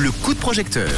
le 0.00 0.10
coup 0.10 0.32
de 0.32 0.38
projecteur. 0.38 0.90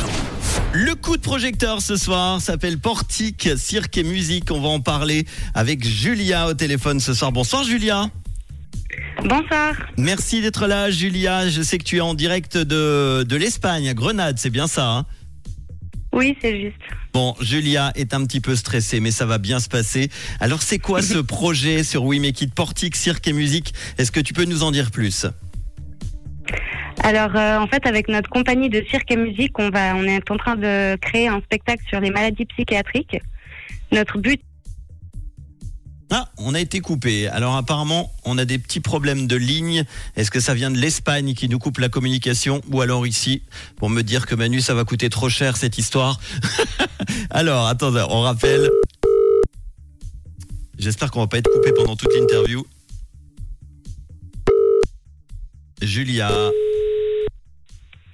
Le 0.72 0.94
coup 0.94 1.16
de 1.16 1.22
projecteur 1.22 1.82
ce 1.82 1.96
soir 1.96 2.40
s'appelle 2.40 2.78
Portique, 2.78 3.48
cirque 3.56 3.98
et 3.98 4.04
musique. 4.04 4.52
On 4.52 4.60
va 4.60 4.68
en 4.68 4.78
parler 4.78 5.26
avec 5.54 5.84
Julia 5.84 6.46
au 6.46 6.54
téléphone 6.54 7.00
ce 7.00 7.12
soir. 7.12 7.32
Bonsoir 7.32 7.64
Julia. 7.64 8.10
Bonsoir. 9.24 9.74
Merci 9.96 10.40
d'être 10.40 10.68
là 10.68 10.88
Julia. 10.92 11.48
Je 11.48 11.62
sais 11.62 11.78
que 11.78 11.84
tu 11.84 11.96
es 11.96 12.00
en 12.00 12.14
direct 12.14 12.56
de, 12.56 13.24
de 13.28 13.36
l'Espagne, 13.36 13.88
à 13.88 13.94
Grenade, 13.94 14.38
c'est 14.38 14.50
bien 14.50 14.68
ça 14.68 14.88
hein? 14.88 15.06
Oui, 16.12 16.36
c'est 16.40 16.60
juste. 16.60 16.76
Bon, 17.12 17.34
Julia 17.40 17.90
est 17.96 18.14
un 18.14 18.24
petit 18.24 18.40
peu 18.40 18.54
stressée, 18.54 19.00
mais 19.00 19.10
ça 19.10 19.26
va 19.26 19.38
bien 19.38 19.58
se 19.58 19.68
passer. 19.68 20.10
Alors 20.38 20.62
c'est 20.62 20.78
quoi 20.78 21.02
ce 21.02 21.18
projet 21.18 21.82
sur 21.82 22.04
We 22.04 22.20
Make 22.20 22.40
It 22.42 22.54
Portique, 22.54 22.94
cirque 22.94 23.26
et 23.26 23.32
musique? 23.32 23.74
Est-ce 23.98 24.12
que 24.12 24.20
tu 24.20 24.32
peux 24.32 24.44
nous 24.44 24.62
en 24.62 24.70
dire 24.70 24.92
plus? 24.92 25.26
Alors, 27.04 27.34
euh, 27.34 27.58
en 27.58 27.66
fait, 27.66 27.84
avec 27.86 28.08
notre 28.08 28.30
compagnie 28.30 28.68
de 28.68 28.84
cirque 28.88 29.10
et 29.10 29.16
musique, 29.16 29.58
on, 29.58 29.70
va, 29.70 29.96
on 29.96 30.04
est 30.04 30.30
en 30.30 30.36
train 30.36 30.54
de 30.54 30.96
créer 30.96 31.26
un 31.26 31.40
spectacle 31.40 31.82
sur 31.88 32.00
les 32.00 32.10
maladies 32.10 32.44
psychiatriques. 32.44 33.16
Notre 33.90 34.18
but, 34.18 34.40
Ah, 36.10 36.28
on 36.38 36.54
a 36.54 36.60
été 36.60 36.78
coupé. 36.80 37.26
Alors 37.26 37.56
apparemment, 37.56 38.12
on 38.24 38.38
a 38.38 38.44
des 38.44 38.58
petits 38.58 38.80
problèmes 38.80 39.26
de 39.26 39.34
ligne. 39.34 39.84
Est-ce 40.14 40.30
que 40.30 40.38
ça 40.38 40.54
vient 40.54 40.70
de 40.70 40.78
l'Espagne 40.78 41.34
qui 41.34 41.48
nous 41.48 41.58
coupe 41.58 41.78
la 41.78 41.88
communication 41.88 42.60
ou 42.70 42.80
alors 42.80 43.04
ici 43.04 43.42
pour 43.76 43.90
me 43.90 44.02
dire 44.02 44.26
que 44.26 44.36
Manu, 44.36 44.60
ça 44.60 44.74
va 44.74 44.84
coûter 44.84 45.10
trop 45.10 45.28
cher 45.28 45.56
cette 45.56 45.78
histoire? 45.78 46.20
Alors, 47.30 47.66
attendez, 47.66 48.04
on 48.10 48.20
rappelle. 48.20 48.70
J'espère 50.78 51.10
qu'on 51.10 51.20
va 51.20 51.26
pas 51.26 51.38
être 51.38 51.50
coupé 51.50 51.72
pendant 51.72 51.96
toute 51.96 52.14
l'interview. 52.14 52.64
Julia. 55.80 56.30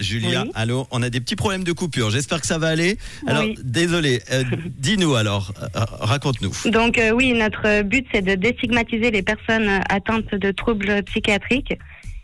Julia, 0.09 0.45
Oui. 0.45 0.51
allô, 0.55 0.87
on 0.91 1.03
a 1.03 1.11
des 1.11 1.21
petits 1.21 1.37
problèmes 1.37 1.65
de 1.65 1.73
coupure. 1.73 2.11
J'espère 2.11 2.41
que 2.41 2.47
ça 2.47 2.59
va 2.59 2.69
aller. 2.69 2.97
Alors, 3.27 3.43
Oui. 3.45 3.57
désolé, 3.63 4.23
euh, 4.33 4.43
dis-nous 4.79 5.15
alors, 5.15 5.53
euh, 5.63 5.67
raconte-nous. 6.01 6.53
donc 6.71 6.99
euh, 6.99 7.11
oui, 7.11 7.33
notre 7.35 7.83
but, 7.83 8.07
c'est 8.13 8.23
de 8.23 8.35
déstigmatiser 8.35 9.11
les 9.11 9.23
personnes 9.23 9.69
atteintes 9.91 10.35
de 10.35 10.51
troubles 10.51 11.03
psychiatriques 11.05 11.75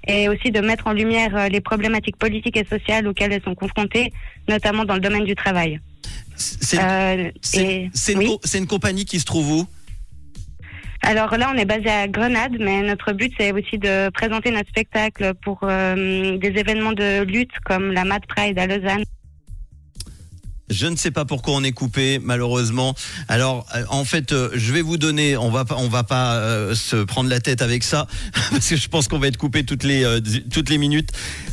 et 0.07 0.29
aussi 0.29 0.51
de 0.51 0.61
mettre 0.61 0.87
en 0.87 0.93
lumière 0.93 1.49
les 1.51 1.61
problématiques 1.61 2.17
politiques 2.17 2.57
et 2.57 2.67
sociales 2.69 3.07
auxquelles 3.07 3.33
elles 3.33 3.43
sont 3.43 3.55
confrontées, 3.55 4.13
notamment 4.49 4.85
dans 4.85 4.95
le 4.95 5.01
domaine 5.01 5.25
du 5.25 5.35
travail. 5.35 5.81
C'est 6.37 6.79
c'est- 7.43 7.63
et- 7.63 7.91
c'est 7.95 8.13
une, 8.13 8.19
oui. 8.19 8.27
co- 8.27 8.41
c'est 8.45 8.59
une 8.59 8.67
compagnie 8.67 9.05
qui 9.05 9.21
se 9.21 9.25
trouve 9.25 9.51
où? 9.53 9.67
Alors 11.07 11.37
là, 11.37 11.53
on 11.55 11.59
est 11.59 11.67
basé 11.67 11.91
à 11.91 12.09
Grenade, 12.09 12.57
mais 12.59 12.81
notre 12.81 13.13
but, 13.13 13.31
c'est 13.39 13.53
aussi 13.53 13.79
de 13.79 14.09
présenter 14.09 14.51
notre 14.51 14.71
spectacle 14.71 15.35
pour 15.43 15.59
euh, 15.63 16.39
des 16.39 16.49
événements 16.49 16.93
de 16.93 17.23
lutte 17.25 17.53
comme 17.63 17.93
la 17.93 18.05
Mad 18.05 18.25
Pride 18.27 18.59
à 18.59 18.67
Lausanne. 18.67 19.05
Je 20.71 20.87
ne 20.87 20.97
sais 20.97 21.11
pas 21.11 21.25
pourquoi 21.25 21.55
on 21.55 21.63
est 21.63 21.73
coupé, 21.73 22.19
malheureusement. 22.23 22.95
Alors, 23.29 23.67
euh, 23.75 23.85
en 23.91 24.05
fait, 24.05 24.33
euh, 24.33 24.49
je 24.55 24.73
vais 24.73 24.81
vous 24.81 24.97
donner. 24.97 25.37
On 25.37 25.51
va 25.51 25.65
pas, 25.65 25.77
on 25.79 25.89
va 25.89 26.05
pas 26.05 26.37
euh, 26.37 26.75
se 26.75 26.97
prendre 26.97 27.29
la 27.29 27.41
tête 27.41 27.61
avec 27.61 27.85
ça, 27.85 28.07
parce 28.51 28.69
que 28.69 28.77
je 28.77 28.89
pense 28.89 29.09
qu'on 29.09 29.19
va 29.19 29.27
être 29.27 29.37
coupé 29.37 29.65
toutes 29.65 29.85
les 29.85 30.05
toutes 30.51 30.71
les 30.71 30.79
minutes. 30.79 31.11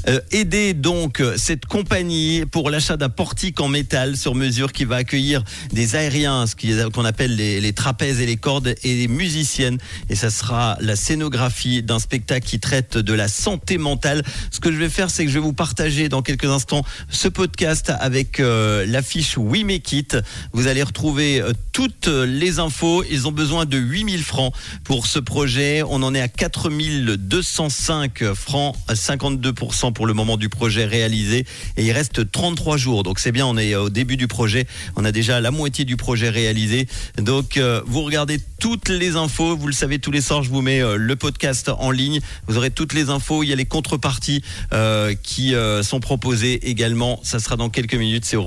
Euh, 0.07 0.19
aider 0.31 0.73
donc 0.73 1.21
cette 1.37 1.65
compagnie 1.65 2.45
pour 2.45 2.69
l'achat 2.69 2.97
d'un 2.97 3.09
portique 3.09 3.59
en 3.59 3.67
métal 3.67 4.17
sur 4.17 4.33
mesure 4.33 4.71
qui 4.71 4.85
va 4.85 4.95
accueillir 4.95 5.43
des 5.73 5.95
aériens, 5.95 6.47
ce 6.47 6.89
qu'on 6.89 7.05
appelle 7.05 7.35
les, 7.35 7.61
les 7.61 7.73
trapèzes 7.73 8.19
et 8.19 8.25
les 8.25 8.37
cordes, 8.37 8.75
et 8.83 8.95
des 8.95 9.07
musiciennes. 9.07 9.77
Et 10.09 10.15
ça 10.15 10.29
sera 10.29 10.77
la 10.79 10.95
scénographie 10.95 11.83
d'un 11.83 11.99
spectacle 11.99 12.47
qui 12.47 12.59
traite 12.59 12.97
de 12.97 13.13
la 13.13 13.27
santé 13.27 13.77
mentale. 13.77 14.23
Ce 14.49 14.59
que 14.59 14.71
je 14.71 14.77
vais 14.77 14.89
faire, 14.89 15.09
c'est 15.11 15.25
que 15.25 15.29
je 15.29 15.35
vais 15.35 15.43
vous 15.43 15.53
partager 15.53 16.09
dans 16.09 16.21
quelques 16.21 16.45
instants 16.45 16.83
ce 17.09 17.27
podcast 17.27 17.91
avec 17.99 18.39
euh, 18.39 18.85
l'affiche 19.01 19.35
We 19.35 19.63
Make 19.63 19.93
It. 19.93 20.17
Vous 20.53 20.67
allez 20.67 20.83
retrouver 20.83 21.41
euh, 21.41 21.53
toutes 21.71 22.05
les 22.05 22.59
infos. 22.59 23.03
Ils 23.09 23.27
ont 23.27 23.31
besoin 23.31 23.65
de 23.65 23.79
8000 23.79 24.21
francs 24.21 24.53
pour 24.83 25.07
ce 25.07 25.17
projet. 25.17 25.81
On 25.81 26.03
en 26.03 26.13
est 26.13 26.21
à 26.21 26.27
4205 26.27 28.31
francs, 28.35 28.75
à 28.87 28.93
52% 28.93 29.93
pour 29.93 30.05
le 30.05 30.13
moment 30.13 30.37
du 30.37 30.49
projet 30.49 30.85
réalisé. 30.85 31.47
Et 31.77 31.87
il 31.87 31.91
reste 31.91 32.29
33 32.29 32.77
jours. 32.77 33.01
Donc 33.01 33.17
c'est 33.17 33.31
bien, 33.31 33.47
on 33.47 33.57
est 33.57 33.73
au 33.73 33.89
début 33.89 34.17
du 34.17 34.27
projet. 34.27 34.67
On 34.95 35.03
a 35.03 35.11
déjà 35.11 35.41
la 35.41 35.49
moitié 35.49 35.83
du 35.83 35.97
projet 35.97 36.29
réalisé. 36.29 36.87
Donc 37.17 37.57
euh, 37.57 37.81
vous 37.87 38.03
regardez 38.03 38.39
toutes 38.61 38.89
les 38.89 39.15
infos. 39.15 39.57
Vous 39.57 39.65
le 39.65 39.73
savez, 39.73 39.97
tous 39.97 40.11
les 40.11 40.21
soirs, 40.21 40.43
je 40.43 40.51
vous 40.51 40.61
mets 40.61 40.83
euh, 40.83 40.95
le 40.95 41.15
podcast 41.15 41.71
en 41.79 41.89
ligne. 41.89 42.19
Vous 42.45 42.57
aurez 42.57 42.69
toutes 42.69 42.93
les 42.93 43.09
infos. 43.09 43.41
Il 43.41 43.49
y 43.49 43.53
a 43.53 43.55
les 43.55 43.65
contreparties 43.65 44.43
euh, 44.71 45.15
qui 45.15 45.55
euh, 45.55 45.81
sont 45.81 45.99
proposées 45.99 46.69
également. 46.69 47.19
Ça 47.23 47.39
sera 47.39 47.55
dans 47.55 47.69
quelques 47.69 47.95
minutes. 47.95 48.23
C'est 48.23 48.37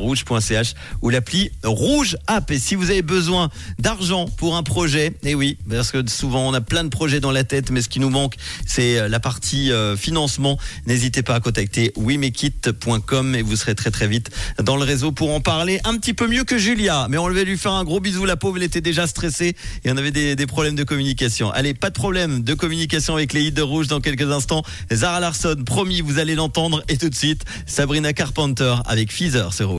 ou 1.02 1.10
l'appli 1.10 1.50
Rouge 1.62 2.16
App. 2.26 2.50
Et 2.50 2.58
si 2.58 2.74
vous 2.74 2.90
avez 2.90 3.02
besoin 3.02 3.50
d'argent 3.78 4.26
pour 4.36 4.56
un 4.56 4.62
projet, 4.62 5.12
et 5.22 5.34
oui, 5.34 5.58
parce 5.68 5.90
que 5.90 6.08
souvent 6.08 6.48
on 6.48 6.54
a 6.54 6.60
plein 6.60 6.84
de 6.84 6.88
projets 6.88 7.20
dans 7.20 7.30
la 7.30 7.44
tête, 7.44 7.70
mais 7.70 7.82
ce 7.82 7.88
qui 7.88 8.00
nous 8.00 8.10
manque, 8.10 8.34
c'est 8.66 8.98
euh, 8.98 9.08
la 9.08 9.20
partie 9.20 9.72
euh, 9.72 9.96
financement. 9.96 10.58
N'hésitez 10.86 11.22
pas 11.22 11.36
à 11.36 11.40
contacter 11.40 11.92
wemekit.com 11.96 13.34
et 13.34 13.42
vous 13.42 13.56
serez 13.56 13.74
très 13.74 13.90
très 13.90 14.06
vite 14.06 14.30
dans 14.62 14.76
le 14.76 14.84
réseau 14.84 15.12
pour 15.12 15.32
en 15.32 15.40
parler 15.40 15.80
un 15.84 15.96
petit 15.96 16.14
peu 16.14 16.26
mieux 16.28 16.44
que 16.44 16.58
Julia. 16.58 17.06
Mais 17.10 17.18
on 17.18 17.28
va 17.28 17.44
lui 17.44 17.58
faire 17.58 17.72
un 17.72 17.84
gros 17.84 18.00
bisou. 18.00 18.24
La 18.24 18.36
pauvre, 18.36 18.56
elle 18.56 18.62
était 18.64 18.80
déjà 18.80 19.06
stressée 19.06 19.56
et 19.84 19.90
on 19.90 19.96
avait 19.96 20.10
des, 20.10 20.36
des 20.36 20.46
problèmes 20.46 20.76
de 20.76 20.84
communication. 20.84 21.50
Allez, 21.50 21.74
pas 21.74 21.90
de 21.90 21.94
problème 21.94 22.42
de 22.42 22.54
communication 22.54 23.14
avec 23.14 23.32
les 23.32 23.42
hits 23.42 23.52
de 23.52 23.62
rouge 23.62 23.88
dans 23.88 24.00
quelques 24.00 24.30
instants. 24.30 24.62
Zara 24.92 25.20
Larson, 25.20 25.56
promis, 25.64 26.00
vous 26.00 26.18
allez 26.18 26.34
l'entendre. 26.34 26.82
Et 26.88 26.96
tout 26.96 27.08
de 27.08 27.14
suite, 27.14 27.44
Sabrina 27.66 28.12
Carpenter 28.12 28.74
avec 28.86 29.12
Feather 29.12 29.50
Rouge. 29.60 29.64